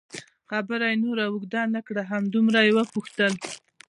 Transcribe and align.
خبره 0.49 0.85
یې 0.91 1.01
نوره 1.03 1.23
اوږده 1.27 1.61
نه 1.75 1.81
کړه، 1.87 2.01
همدومره 2.11 2.59
یې 2.65 2.71
وپوښتل. 2.75 3.33